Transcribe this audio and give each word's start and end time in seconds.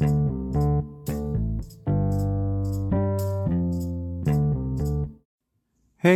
Hey 0.00 0.06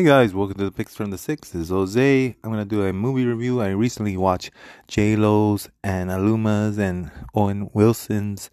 guys, 0.03 0.33
welcome 0.33 0.57
to 0.57 0.64
the 0.64 0.72
Picks 0.75 0.96
from 0.96 1.10
the 1.10 1.18
Six. 1.18 1.50
This 1.50 1.64
is 1.64 1.69
Jose. 1.69 2.37
I'm 2.43 2.51
gonna 2.51 2.65
do 2.65 2.83
a 2.83 2.95
movie 2.95 3.27
review. 3.27 3.61
I 3.61 3.69
recently 3.69 4.17
watched 4.17 4.53
J 4.89 5.17
Lo's 5.17 5.69
and 5.83 6.09
Maluma's 6.09 6.79
and 6.79 7.11
Owen 7.35 7.69
Wilson's 7.75 8.49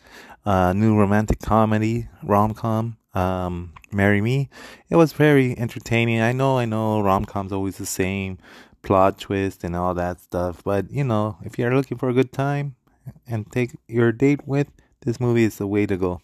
uh, 0.45 0.73
new 0.73 0.97
romantic 0.99 1.39
comedy 1.39 2.09
rom 2.23 2.53
com, 2.53 2.97
um, 3.13 3.71
"Marry 3.93 4.19
Me." 4.19 4.49
It 4.89 4.97
was 4.97 5.13
very 5.13 5.57
entertaining. 5.57 6.19
I 6.19 6.33
know, 6.33 6.57
I 6.57 6.65
know, 6.65 6.99
rom 6.99 7.23
coms 7.23 7.53
always 7.53 7.77
the 7.77 7.85
same 7.85 8.37
plot 8.81 9.17
twist 9.17 9.63
and 9.63 9.77
all 9.77 9.93
that 9.93 10.19
stuff, 10.19 10.61
but 10.65 10.91
you 10.91 11.05
know, 11.05 11.37
if 11.45 11.57
you're 11.57 11.73
looking 11.73 11.97
for 11.97 12.09
a 12.09 12.13
good 12.13 12.33
time 12.33 12.75
and 13.25 13.49
take 13.49 13.77
your 13.87 14.11
date 14.11 14.45
with, 14.45 14.67
this 15.01 15.19
movie 15.19 15.43
is 15.43 15.57
the 15.57 15.67
way 15.67 15.85
to 15.85 15.97
go. 15.97 16.21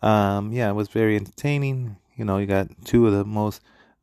Um, 0.00 0.52
yeah, 0.52 0.70
it 0.70 0.74
was 0.74 0.88
very 0.88 1.16
entertaining. 1.16 1.96
You 2.16 2.24
know, 2.24 2.38
you 2.38 2.46
got 2.46 2.68
two 2.84 3.06
of 3.06 3.12
the 3.12 3.24
most 3.24 3.60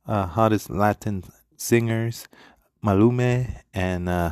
uh, 0.08 0.26
hottest 0.26 0.70
Latin 0.70 1.24
singers, 1.58 2.28
Maluma 2.84 3.62
and 3.74 4.10
uh, 4.10 4.32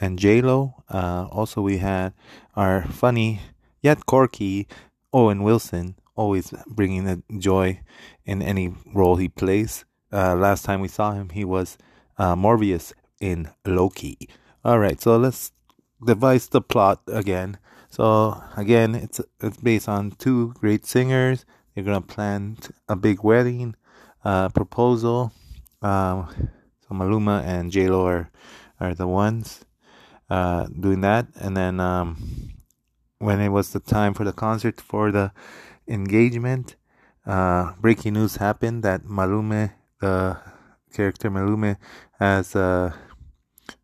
and 0.00 0.18
J 0.18 0.42
Lo. 0.42 0.82
Uh, 0.88 1.26
also, 1.30 1.60
we 1.60 1.78
had 1.78 2.12
our 2.54 2.82
funny 2.82 3.40
yet 3.82 4.06
quirky 4.06 4.68
Owen 5.12 5.42
Wilson, 5.42 5.96
always 6.14 6.52
bringing 6.66 7.04
the 7.04 7.22
joy 7.38 7.80
in 8.24 8.42
any 8.42 8.74
role 8.94 9.16
he 9.16 9.28
plays. 9.28 9.84
Uh, 10.12 10.34
last 10.34 10.64
time 10.64 10.80
we 10.80 10.88
saw 10.88 11.12
him, 11.12 11.30
he 11.30 11.44
was 11.44 11.78
uh, 12.18 12.36
Mobius 12.36 12.92
in 13.20 13.50
Loki. 13.64 14.28
All 14.64 14.78
right, 14.78 15.00
so 15.00 15.16
let's 15.16 15.52
devise 16.04 16.48
the 16.48 16.60
plot 16.60 17.00
again. 17.06 17.58
So 17.92 18.42
again, 18.56 18.94
it's 18.94 19.20
it's 19.42 19.58
based 19.58 19.86
on 19.86 20.12
two 20.12 20.54
great 20.54 20.86
singers. 20.86 21.44
They're 21.74 21.84
gonna 21.84 22.00
plan 22.00 22.56
a 22.88 22.96
big 22.96 23.22
wedding 23.22 23.76
uh, 24.24 24.48
proposal. 24.48 25.30
Um, 25.82 26.48
so 26.80 26.94
Maluma 26.94 27.44
and 27.44 27.70
J 27.70 27.88
Lo 27.90 28.06
are, 28.06 28.30
are 28.80 28.94
the 28.94 29.06
ones 29.06 29.66
uh, 30.30 30.68
doing 30.68 31.02
that, 31.02 31.26
and 31.38 31.54
then 31.54 31.80
um, 31.80 32.16
when 33.18 33.42
it 33.42 33.50
was 33.50 33.74
the 33.74 33.80
time 33.80 34.14
for 34.14 34.24
the 34.24 34.32
concert 34.32 34.80
for 34.80 35.12
the 35.12 35.30
engagement, 35.86 36.76
uh, 37.26 37.74
breaking 37.78 38.14
news 38.14 38.36
happened 38.36 38.82
that 38.84 39.04
Maluma, 39.04 39.72
the 40.00 40.38
character 40.94 41.30
Maluma, 41.30 41.76
has 42.18 42.56
uh, 42.56 42.94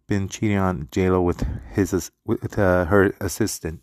been 0.06 0.30
cheating 0.30 0.56
on 0.56 0.88
J 0.90 1.10
Lo 1.10 1.20
with 1.20 1.46
his 1.74 2.10
with 2.24 2.58
uh, 2.58 2.86
her 2.86 3.12
assistant, 3.20 3.82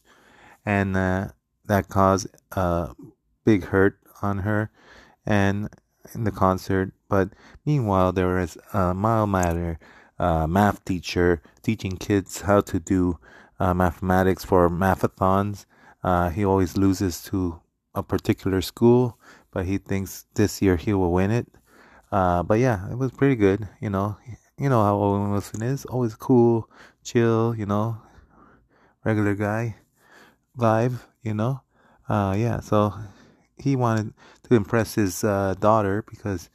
and 0.66 0.98
uh, 0.98 1.28
that 1.66 1.88
caused 1.88 2.28
a 2.52 2.96
big 3.44 3.66
hurt 3.66 4.00
on 4.22 4.40
her, 4.40 4.72
and 5.26 5.70
in 6.14 6.24
the 6.24 6.32
concert. 6.32 6.94
But 7.10 7.30
meanwhile, 7.66 8.12
there 8.12 8.40
is 8.40 8.58
a 8.74 8.94
mild 8.94 9.30
manner 9.30 9.80
uh, 10.18 10.48
math 10.48 10.84
teacher 10.86 11.42
teaching 11.62 11.98
kids 11.98 12.42
how 12.42 12.62
to 12.62 12.80
do 12.80 13.20
uh, 13.60 13.74
mathematics 13.74 14.44
for 14.44 14.70
mathathons. 14.70 15.66
Uh, 16.04 16.30
he 16.30 16.46
always 16.46 16.78
loses 16.78 17.22
to 17.24 17.60
a 17.94 18.04
particular 18.04 18.62
school, 18.62 19.18
but 19.52 19.66
he 19.66 19.78
thinks 19.78 20.26
this 20.36 20.62
year 20.62 20.76
he 20.76 20.94
will 20.94 21.12
win 21.12 21.32
it. 21.32 21.48
Uh, 22.12 22.44
but 22.44 22.60
yeah, 22.60 22.90
it 22.92 22.98
was 22.98 23.12
pretty 23.12 23.36
good. 23.36 23.68
You 23.82 23.90
know, 23.90 24.18
you 24.58 24.70
know 24.70 24.84
how 24.84 24.96
Owen 24.98 25.32
Wilson 25.32 25.62
is, 25.64 25.86
always 25.86 26.16
cool, 26.16 26.70
chill. 27.04 27.56
You 27.56 27.66
know, 27.66 27.98
regular 29.04 29.36
guy 29.36 29.76
vibe. 30.58 31.00
You 31.22 31.34
know, 31.34 31.62
uh, 32.08 32.36
yeah. 32.38 32.60
So 32.60 32.94
he 33.58 33.76
wanted 33.76 34.14
to 34.44 34.56
impress 34.56 34.96
his 34.96 35.24
uh, 35.24 35.56
daughter 35.60 36.04
because 36.08 36.50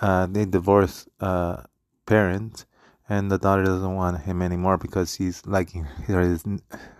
uh, 0.00 0.26
they 0.26 0.44
divorced 0.44 1.08
uh, 1.20 1.62
parents, 2.06 2.66
and 3.08 3.30
the 3.30 3.38
daughter 3.38 3.64
doesn't 3.64 3.94
want 3.94 4.22
him 4.22 4.42
anymore 4.42 4.78
because 4.78 5.14
he's 5.14 5.44
liking 5.46 5.84
her 6.06 6.38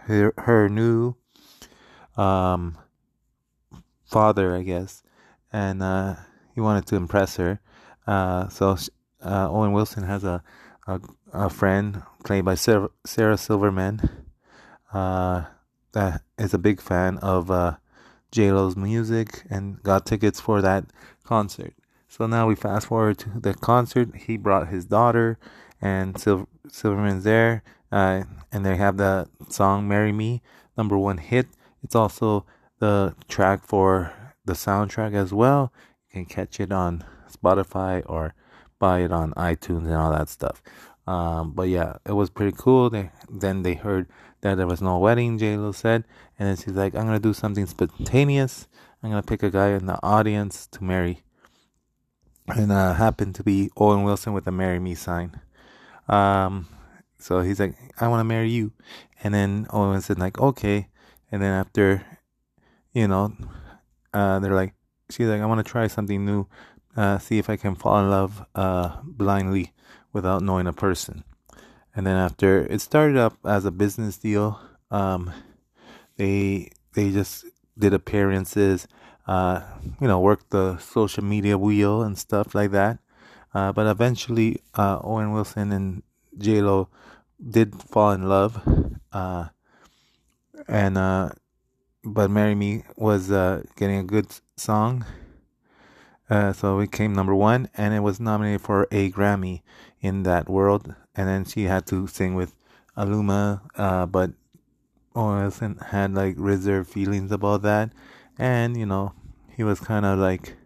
her, 0.07 0.35
her 0.39 0.69
new 0.69 1.15
um, 2.17 2.79
father, 4.05 4.57
I 4.57 4.63
guess, 4.63 5.03
and 5.53 5.83
uh, 5.83 6.17
he 6.55 6.61
wanted 6.61 6.87
to 6.87 6.97
impress 6.97 7.37
her. 7.37 7.61
Uh, 8.07 8.49
so 8.49 8.77
uh, 9.25 9.51
Owen 9.51 9.73
Wilson 9.73 10.05
has 10.05 10.25
a, 10.25 10.43
a, 10.87 11.01
a 11.33 11.51
friend 11.51 12.03
played 12.25 12.45
by 12.45 12.55
Sarah, 12.55 12.91
Sarah 13.05 13.39
Silverman 13.39 14.25
that 15.95 16.23
is 16.39 16.55
a 16.55 16.59
big 16.59 16.81
fan 16.81 17.19
of 17.19 17.51
J-Lo's 18.31 18.77
music 18.77 19.45
and 19.49 19.83
got 19.83 20.07
tickets 20.07 20.41
for 20.41 20.61
that 20.61 20.85
concert. 21.25 21.75
So 22.09 22.27
now 22.27 22.47
we 22.47 22.55
fast 22.55 22.87
forward 22.87 23.19
to 23.19 23.41
the 23.41 23.55
concert. 23.55 24.15
He 24.15 24.37
brought 24.37 24.69
his 24.69 24.85
daughter, 24.85 25.39
and 25.81 26.19
Sil- 26.19 26.47
Silverman's 26.69 27.25
there, 27.25 27.63
uh, 27.91 28.23
and 28.53 28.65
they 28.65 28.77
have 28.77 28.97
the 28.97 29.29
song 29.49 29.89
"Marry 29.89 30.13
Me," 30.13 30.43
number 30.77 30.97
one 30.97 31.19
hit. 31.19 31.47
It's 31.83 31.97
also 31.97 32.47
the 32.79 33.15
track 33.29 33.65
for 33.65 34.13
the 34.45 34.53
soundtrack 34.53 35.15
as 35.15 35.33
well. 35.33 35.73
You 36.09 36.25
can 36.25 36.27
catch 36.27 36.61
it 36.61 36.71
on 36.71 37.05
Spotify 37.29 38.03
or 38.07 38.35
buy 38.85 39.01
it 39.07 39.13
on 39.13 39.33
iTunes 39.51 39.87
and 39.89 39.95
all 40.03 40.13
that 40.13 40.29
stuff. 40.29 40.63
Um, 41.07 41.53
but 41.53 41.69
yeah, 41.77 41.97
it 42.05 42.13
was 42.13 42.29
pretty 42.29 42.55
cool. 42.65 42.91
They, 42.91 43.11
then 43.31 43.63
they 43.63 43.75
heard 43.75 44.07
that 44.43 44.57
there 44.57 44.67
was 44.67 44.83
no 44.83 44.99
wedding, 44.99 45.39
J 45.39 45.57
Lo 45.57 45.73
said, 45.73 46.05
and 46.39 46.49
then 46.49 46.57
she's 46.57 46.77
like, 46.83 46.95
"I'm 46.95 47.07
gonna 47.07 47.29
do 47.29 47.33
something 47.33 47.67
spontaneous. 47.67 48.69
I'm 49.01 49.11
gonna 49.11 49.31
pick 49.33 49.43
a 49.43 49.51
guy 49.51 49.69
in 49.79 49.87
the 49.87 49.99
audience 50.03 50.67
to 50.75 50.85
marry." 50.85 51.17
And 52.49 52.71
uh, 52.71 52.93
happened 52.93 53.35
to 53.37 53.43
be 53.43 53.71
Owen 53.77 54.03
Wilson 54.05 54.35
with 54.37 54.47
a 54.47 54.53
"Marry 54.53 54.79
Me" 54.79 54.95
sign. 54.95 55.41
Um, 56.09 56.69
so 57.19 57.41
he's 57.41 57.61
like, 57.61 57.75
"I 58.01 58.09
want 58.09 58.21
to 58.21 58.31
marry 58.35 58.51
you," 58.51 58.73
and 59.23 59.33
then 59.33 59.67
Owen 59.73 60.03
said 60.03 60.19
like, 60.19 60.39
"Okay," 60.39 60.89
and 61.33 61.41
then 61.43 61.53
after, 61.53 62.05
you 62.93 63.09
know, 63.09 63.33
uh, 64.13 64.39
they're 64.41 64.61
like, 64.63 64.75
she's 65.09 65.29
like, 65.29 65.41
"I 65.41 65.47
want 65.47 65.65
to 65.65 65.71
try 65.75 65.87
something 65.89 66.21
new." 66.25 66.47
Uh, 66.97 67.19
see 67.19 67.39
if 67.39 67.51
I 67.51 67.57
can 67.57 67.75
fall 67.75 67.99
in 67.99 68.11
love 68.11 68.47
uh, 68.55 68.99
blindly 69.03 69.73
without 70.13 70.43
knowing 70.43 70.67
a 70.67 70.73
person. 70.73 71.25
And 71.95 72.07
then 72.07 72.17
after 72.17 72.67
it 72.67 72.81
started 72.81 73.17
up 73.17 73.37
as 73.45 73.65
a 73.65 73.71
business 73.71 74.17
deal, 74.17 74.61
um, 74.91 75.33
they 76.17 76.71
they 76.95 77.11
just 77.11 77.45
did 77.79 77.93
appearances, 77.93 78.87
uh, 79.27 79.63
you 80.01 80.07
know, 80.07 80.21
worked 80.21 80.51
the 80.51 80.79
social 80.79 81.25
media 81.25 81.59
wheel 81.59 82.03
and 82.03 82.17
stuff 82.17 82.55
like 82.55 82.71
that. 82.71 82.99
Uh, 83.53 83.73
but 83.73 83.87
eventually, 83.87 84.61
uh, 84.75 84.99
Owen 85.03 85.33
Wilson 85.33 85.73
and 85.73 86.03
J 86.39 86.61
Lo 86.63 86.89
did 87.39 87.75
fall 87.75 88.13
in 88.13 88.29
love, 88.29 88.61
uh, 89.13 89.49
and 90.67 90.99
uh, 90.99 91.31
but 92.05 92.31
"Marry 92.31 92.55
Me" 92.55 92.83
was 92.97 93.31
uh, 93.31 93.63
getting 93.77 93.99
a 93.99 94.05
good 94.05 94.27
song, 94.57 95.05
so 96.29 96.81
it 96.81 96.91
came 96.93 97.13
number 97.13 97.35
one, 97.35 97.69
and 97.75 97.95
it 97.95 98.01
was 98.01 98.19
nominated 98.19 98.63
for 98.63 98.87
a 98.91 99.11
Grammy 99.11 99.63
in 100.01 100.23
that 100.25 100.49
world. 100.49 100.95
And 101.15 101.29
then 101.29 101.45
she 101.45 101.65
had 101.65 101.87
to 101.87 102.07
sing 102.07 102.35
with 102.35 102.55
Maluma, 102.97 103.61
uh, 103.77 104.07
but 104.07 104.33
Wilson 105.15 105.79
had 105.91 106.15
like 106.15 106.35
reserved 106.39 106.91
feelings 106.91 107.31
about 107.31 107.63
that. 107.63 107.91
And, 108.39 108.77
you 108.77 108.87
know, 108.87 109.13
he 109.57 109.63
was 109.63 109.79
kind 109.81 110.05
of 110.05 110.19
like 110.19 110.57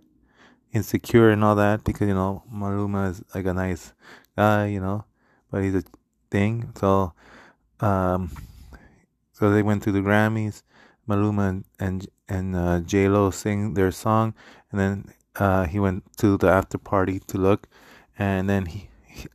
insecure 0.73 1.31
and 1.31 1.45
all 1.45 1.55
that 1.57 1.85
because, 1.85 2.09
you 2.09 2.15
know, 2.15 2.45
Maluma 2.53 3.11
is 3.11 3.23
like 3.35 3.47
a 3.47 3.53
nice 3.53 3.93
guy, 4.37 4.67
you 4.67 4.81
know, 4.81 5.05
but 5.51 5.63
he's 5.63 5.75
a 5.75 5.85
thing. 6.31 6.73
So, 6.77 7.13
um, 7.81 8.31
so 9.33 9.51
they 9.51 9.63
went 9.63 9.83
to 9.83 9.93
the 9.93 10.01
Grammys. 10.01 10.63
Maluma 11.09 11.49
and 11.49 11.65
and, 11.79 12.07
and 12.29 12.57
uh, 12.57 12.81
J 12.81 13.09
Lo 13.09 13.31
sing 13.31 13.75
their 13.75 13.91
song, 13.91 14.35
and 14.71 14.79
then 14.79 15.05
uh, 15.39 15.67
he 15.67 15.79
went 15.79 16.05
to 16.19 16.37
the 16.37 16.49
after 16.49 16.79
party 16.79 17.21
to 17.29 17.39
look, 17.39 17.69
and 18.19 18.49
then 18.49 18.67
he 18.67 18.91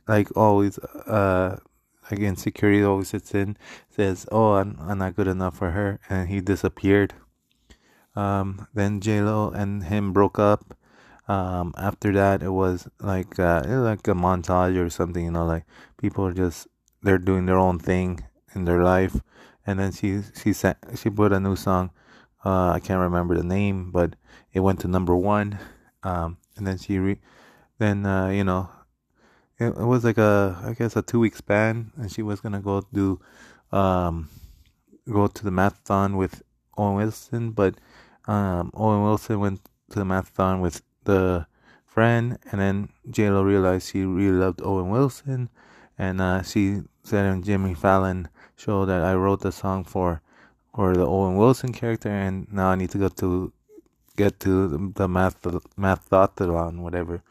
like 0.06 0.34
always, 0.36 0.78
uh, 0.78 1.58
like 2.10 2.20
insecurity 2.20 2.82
always 2.82 3.08
sits 3.08 3.34
in, 3.34 3.56
says, 3.90 4.26
"Oh, 4.30 4.54
I'm, 4.54 4.78
I'm 4.80 4.98
not 4.98 5.16
good 5.16 5.28
enough 5.28 5.56
for 5.56 5.70
her," 5.70 6.00
and 6.08 6.28
he 6.28 6.40
disappeared. 6.40 7.14
Um, 8.16 8.68
then 8.74 9.00
J 9.00 9.22
Lo 9.22 9.50
and 9.50 9.84
him 9.84 10.12
broke 10.12 10.38
up. 10.38 10.76
Um, 11.26 11.72
after 11.78 12.12
that, 12.12 12.42
it 12.42 12.50
was 12.50 12.86
like 13.00 13.38
uh, 13.38 13.62
it 13.64 13.70
was 13.70 13.84
like 13.84 14.06
a 14.08 14.14
montage 14.14 14.76
or 14.76 14.90
something. 14.90 15.24
You 15.24 15.30
know, 15.30 15.46
like 15.46 15.64
people 15.96 16.26
are 16.26 16.34
just 16.34 16.68
they're 17.02 17.18
doing 17.18 17.46
their 17.46 17.58
own 17.58 17.78
thing 17.78 18.20
in 18.54 18.64
their 18.64 18.82
life, 18.82 19.20
and 19.66 19.78
then 19.78 19.92
she 19.92 20.20
she 20.40 20.52
sang, 20.52 20.76
she 20.94 21.10
put 21.10 21.32
a 21.32 21.40
new 21.40 21.56
song. 21.56 21.90
Uh, 22.44 22.72
I 22.72 22.80
can't 22.80 23.00
remember 23.00 23.34
the 23.36 23.42
name, 23.42 23.90
but 23.90 24.16
it 24.52 24.60
went 24.60 24.80
to 24.80 24.88
number 24.88 25.16
one. 25.16 25.58
Um, 26.04 26.36
and 26.56 26.66
then 26.66 26.78
she 26.78 26.98
re- 26.98 27.20
then 27.78 28.06
uh, 28.06 28.28
you 28.28 28.44
know 28.44 28.68
it, 29.58 29.66
it 29.66 29.86
was 29.86 30.04
like 30.04 30.18
a 30.18 30.60
I 30.64 30.74
guess 30.74 30.96
a 30.96 31.02
two 31.02 31.20
week 31.20 31.36
span, 31.36 31.92
and 31.96 32.10
she 32.10 32.22
was 32.22 32.40
gonna 32.40 32.60
go 32.60 32.82
do 32.92 33.20
um 33.72 34.28
go 35.10 35.26
to 35.26 35.44
the 35.44 35.50
mathathon 35.50 36.16
with 36.16 36.42
Owen 36.76 36.96
Wilson, 36.96 37.50
but 37.50 37.74
um, 38.26 38.70
Owen 38.74 39.02
Wilson 39.02 39.40
went 39.40 39.60
to 39.90 39.98
the 39.98 40.04
mathathon 40.04 40.60
with 40.60 40.82
the 41.04 41.46
friend, 41.86 42.38
and 42.50 42.60
then 42.60 42.88
J 43.10 43.30
Lo 43.30 43.42
realized 43.42 43.90
she 43.90 44.04
really 44.04 44.36
loved 44.36 44.60
Owen 44.62 44.90
Wilson, 44.90 45.50
and 45.98 46.20
uh, 46.20 46.42
she 46.42 46.82
said 47.02 47.26
on 47.26 47.42
Jimmy 47.42 47.74
Fallon 47.74 48.28
show 48.56 48.84
that 48.86 49.02
I 49.02 49.14
wrote 49.14 49.40
the 49.40 49.52
song 49.52 49.84
for 49.84 50.22
for 50.74 50.94
the 50.94 51.06
Owen 51.06 51.36
Wilson 51.36 51.72
character, 51.72 52.10
and 52.10 52.52
now 52.52 52.68
I 52.68 52.74
need 52.74 52.90
to 52.90 52.98
go 52.98 53.08
to 53.08 53.52
get 54.16 54.40
to 54.40 54.68
the, 54.94 55.08
math 55.08 55.42
mathathlon, 55.42 56.78
whatever. 56.78 57.22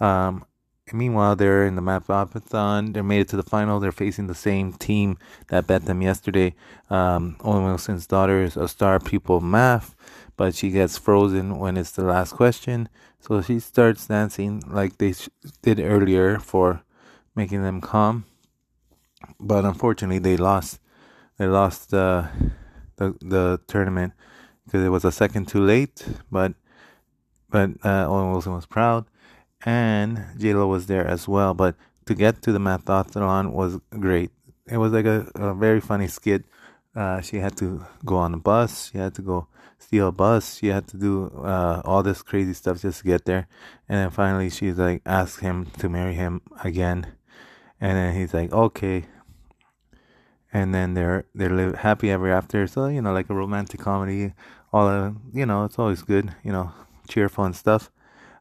Um, 0.00 0.44
meanwhile, 0.92 1.36
they're 1.36 1.66
in 1.66 1.76
the 1.76 1.82
mathathon. 1.82 2.94
They 2.94 3.02
made 3.02 3.20
it 3.20 3.28
to 3.28 3.36
the 3.36 3.42
final. 3.42 3.80
They're 3.80 3.92
facing 3.92 4.26
the 4.26 4.34
same 4.34 4.72
team 4.72 5.18
that 5.48 5.66
bet 5.66 5.84
them 5.86 6.02
yesterday. 6.02 6.54
Um, 6.90 7.36
Owen 7.40 7.64
Wilson's 7.64 8.06
daughter 8.06 8.42
is 8.42 8.56
a 8.56 8.68
star 8.68 8.98
pupil 9.00 9.38
of 9.38 9.42
math, 9.42 9.94
but 10.36 10.54
she 10.54 10.70
gets 10.70 10.98
frozen 10.98 11.58
when 11.58 11.76
it's 11.76 11.92
the 11.92 12.04
last 12.04 12.32
question. 12.32 12.88
So 13.20 13.42
she 13.42 13.58
starts 13.58 14.06
dancing 14.06 14.62
like 14.66 14.98
they 14.98 15.14
did 15.62 15.80
earlier 15.80 16.38
for 16.38 16.82
making 17.34 17.62
them 17.62 17.80
calm. 17.80 18.24
But 19.40 19.64
unfortunately, 19.64 20.20
they 20.20 20.36
lost. 20.36 20.78
They 21.38 21.46
lost 21.46 21.90
the 21.90 22.28
the, 22.96 23.16
the 23.20 23.60
tournament 23.66 24.12
because 24.68 24.84
it 24.84 24.90
was 24.90 25.04
a 25.04 25.12
second 25.12 25.48
too 25.48 25.64
late. 25.64 26.06
But 26.30 26.52
but 27.48 27.70
uh, 27.82 28.06
Owen 28.06 28.30
Wilson 28.32 28.52
was 28.52 28.66
proud, 28.66 29.06
and 29.64 30.26
J 30.36 30.52
Lo 30.52 30.66
was 30.66 30.86
there 30.86 31.06
as 31.06 31.26
well. 31.26 31.54
But 31.54 31.74
to 32.04 32.14
get 32.14 32.42
to 32.42 32.52
the 32.52 32.58
mathathon 32.58 33.52
was 33.52 33.78
great. 33.98 34.30
It 34.66 34.76
was 34.76 34.92
like 34.92 35.06
a, 35.06 35.26
a 35.34 35.54
very 35.54 35.80
funny 35.80 36.08
skit. 36.08 36.44
Uh, 36.94 37.20
she 37.22 37.38
had 37.38 37.56
to 37.56 37.86
go 38.04 38.16
on 38.16 38.34
a 38.34 38.38
bus. 38.38 38.90
She 38.90 38.98
had 38.98 39.14
to 39.14 39.22
go 39.22 39.48
steal 39.78 40.08
a 40.08 40.12
bus. 40.12 40.58
She 40.58 40.66
had 40.66 40.86
to 40.88 40.96
do 40.98 41.26
uh, 41.42 41.80
all 41.84 42.02
this 42.02 42.22
crazy 42.22 42.52
stuff 42.52 42.82
just 42.82 43.00
to 43.00 43.04
get 43.04 43.24
there. 43.24 43.46
And 43.88 43.98
then 43.98 44.10
finally, 44.10 44.50
she's 44.50 44.76
like, 44.76 45.00
ask 45.06 45.40
him 45.40 45.66
to 45.78 45.88
marry 45.88 46.14
him 46.14 46.42
again. 46.62 47.06
And 47.80 47.96
then 47.96 48.14
he's 48.14 48.34
like, 48.34 48.52
okay. 48.52 49.04
And 50.52 50.74
then 50.74 50.94
they're 50.94 51.26
they 51.34 51.48
live 51.48 51.76
happy 51.76 52.10
ever 52.10 52.30
after. 52.32 52.66
So 52.66 52.86
you 52.86 53.02
know, 53.02 53.12
like 53.12 53.30
a 53.30 53.34
romantic 53.34 53.80
comedy. 53.80 54.32
All 54.72 54.86
uh, 54.86 55.12
you 55.32 55.46
know, 55.46 55.64
it's 55.64 55.78
always 55.78 56.02
good. 56.02 56.34
You 56.42 56.52
know, 56.52 56.72
cheerful 57.08 57.44
and 57.44 57.56
stuff. 57.56 57.90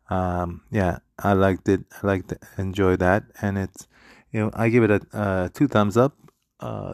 Um, 0.09 0.61
yeah, 0.71 0.99
I 1.19 1.33
liked 1.33 1.67
it. 1.67 1.81
I 2.01 2.07
liked 2.07 2.33
enjoy 2.57 2.95
that, 2.97 3.23
and 3.41 3.57
it's 3.57 3.87
you 4.31 4.39
know, 4.39 4.51
I 4.53 4.69
give 4.69 4.83
it 4.83 4.91
a 4.91 5.01
uh, 5.13 5.49
two 5.53 5.67
thumbs 5.67 5.97
up. 5.97 6.13
Uh, 6.59 6.93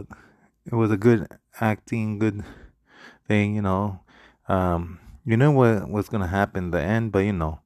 it 0.66 0.76
was 0.76 0.92
a 0.92 0.98
good 0.98 1.28
acting, 1.60 2.20
good 2.20 2.44
thing. 3.28 3.56
You 3.56 3.62
know, 3.62 4.00
um, 4.48 5.00
you 5.26 5.38
know 5.38 5.52
what 5.52 5.90
what's 5.90 6.10
gonna 6.10 6.28
happen 6.28 6.72
the 6.72 6.82
end, 6.82 7.12
but 7.12 7.20
you 7.20 7.34
know, 7.34 7.60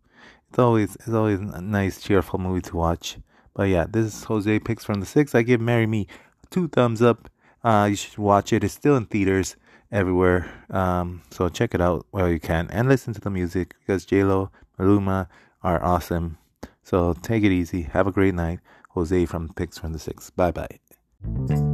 it's 0.50 0.59
always 0.59 0.95
it's 0.95 1.09
always 1.09 1.39
a 1.39 1.61
nice, 1.61 2.01
cheerful 2.01 2.39
movie 2.39 2.61
to 2.61 2.75
watch. 2.75 3.17
But 3.53 3.69
yeah, 3.69 3.85
this 3.89 4.05
is 4.05 4.23
Jose 4.25 4.59
picks 4.59 4.85
from 4.85 5.00
the 5.00 5.05
six. 5.05 5.33
I 5.33 5.41
give 5.41 5.61
Marry 5.61 5.88
Me 5.88 6.07
two 6.50 6.67
thumbs 6.67 7.01
up. 7.01 7.29
Uh, 7.63 7.88
you 7.89 7.95
should 7.95 8.18
watch 8.18 8.54
it. 8.54 8.63
It's 8.63 8.74
still 8.74 8.95
in 8.95 9.06
theaters 9.06 9.56
everywhere. 9.92 10.50
Um, 10.69 11.21
so 11.31 11.50
check 11.50 11.74
it 11.74 11.81
out 11.81 12.06
while 12.12 12.30
you 12.30 12.39
can 12.39 12.68
and 12.71 12.88
listen 12.88 13.13
to 13.13 13.21
the 13.21 13.30
music 13.30 13.75
because 13.80 14.06
J 14.06 14.24
Lo, 14.24 14.51
Maluma 14.80 15.27
are 15.63 15.83
awesome. 15.83 16.38
So 16.83 17.13
take 17.13 17.44
it 17.44 17.51
easy. 17.51 17.83
Have 17.83 18.07
a 18.07 18.12
great 18.12 18.33
night. 18.33 18.59
Jose 18.92 19.25
from 19.25 19.50
Picks 19.54 19.77
from 19.77 19.94
the 19.94 20.00
Six. 20.00 20.30
Bye 20.30 20.51
bye. 20.51 21.66